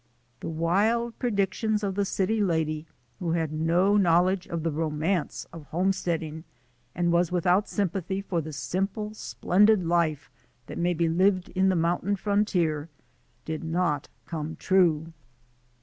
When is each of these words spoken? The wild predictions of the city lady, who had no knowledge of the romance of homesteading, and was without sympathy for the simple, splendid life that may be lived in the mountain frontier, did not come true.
The 0.39 0.49
wild 0.49 1.19
predictions 1.19 1.83
of 1.83 1.93
the 1.93 2.05
city 2.05 2.41
lady, 2.41 2.87
who 3.19 3.33
had 3.33 3.53
no 3.53 3.97
knowledge 3.97 4.47
of 4.47 4.63
the 4.63 4.71
romance 4.71 5.45
of 5.53 5.65
homesteading, 5.65 6.43
and 6.95 7.11
was 7.11 7.31
without 7.31 7.69
sympathy 7.69 8.19
for 8.19 8.41
the 8.41 8.51
simple, 8.51 9.13
splendid 9.13 9.85
life 9.85 10.31
that 10.65 10.79
may 10.79 10.95
be 10.95 11.07
lived 11.07 11.49
in 11.49 11.69
the 11.69 11.75
mountain 11.75 12.15
frontier, 12.15 12.89
did 13.45 13.63
not 13.63 14.09
come 14.25 14.55
true. 14.55 15.13